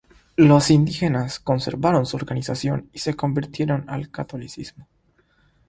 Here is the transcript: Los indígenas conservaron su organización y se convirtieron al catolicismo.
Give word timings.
Los 0.37 0.71
indígenas 0.71 1.39
conservaron 1.39 2.07
su 2.07 2.17
organización 2.17 2.89
y 2.91 2.97
se 2.97 3.13
convirtieron 3.15 3.87
al 3.87 4.09
catolicismo. 4.09 4.87